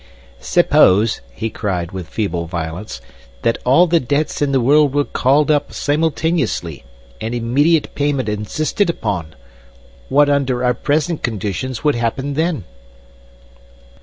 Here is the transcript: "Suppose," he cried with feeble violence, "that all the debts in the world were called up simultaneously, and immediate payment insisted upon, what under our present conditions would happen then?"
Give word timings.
"Suppose," 0.39 1.21
he 1.31 1.51
cried 1.51 1.91
with 1.91 2.07
feeble 2.09 2.47
violence, 2.47 3.01
"that 3.43 3.59
all 3.63 3.85
the 3.85 3.99
debts 3.99 4.41
in 4.41 4.51
the 4.51 4.59
world 4.59 4.95
were 4.95 5.05
called 5.05 5.51
up 5.51 5.71
simultaneously, 5.71 6.83
and 7.21 7.35
immediate 7.35 7.93
payment 7.93 8.27
insisted 8.27 8.89
upon, 8.89 9.35
what 10.09 10.27
under 10.27 10.63
our 10.63 10.73
present 10.73 11.21
conditions 11.21 11.83
would 11.83 11.93
happen 11.93 12.33
then?" 12.33 12.63